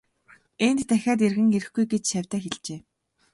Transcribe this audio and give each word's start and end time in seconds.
Энд 0.67 0.79
дахиад 0.89 1.19
эргэн 1.27 1.49
ирэхгүй 1.55 1.85
гэж 1.91 2.03
шавьдаа 2.11 2.39
хэлжээ. 2.43 2.79